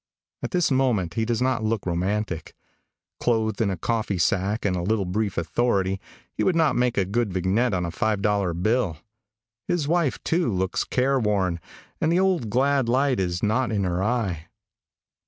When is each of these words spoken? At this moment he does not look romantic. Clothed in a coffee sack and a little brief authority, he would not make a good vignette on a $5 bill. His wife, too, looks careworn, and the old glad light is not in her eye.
At 0.41 0.49
this 0.49 0.71
moment 0.71 1.13
he 1.13 1.25
does 1.25 1.43
not 1.43 1.63
look 1.63 1.85
romantic. 1.85 2.55
Clothed 3.19 3.61
in 3.61 3.69
a 3.69 3.77
coffee 3.77 4.17
sack 4.17 4.65
and 4.65 4.75
a 4.75 4.81
little 4.81 5.05
brief 5.05 5.37
authority, 5.37 6.01
he 6.33 6.43
would 6.43 6.55
not 6.55 6.75
make 6.75 6.97
a 6.97 7.05
good 7.05 7.31
vignette 7.31 7.75
on 7.75 7.85
a 7.85 7.91
$5 7.91 8.63
bill. 8.63 8.97
His 9.67 9.87
wife, 9.87 10.17
too, 10.23 10.51
looks 10.51 10.85
careworn, 10.85 11.59
and 12.01 12.11
the 12.11 12.19
old 12.19 12.49
glad 12.49 12.89
light 12.89 13.19
is 13.19 13.43
not 13.43 13.71
in 13.71 13.83
her 13.83 14.01
eye. 14.01 14.47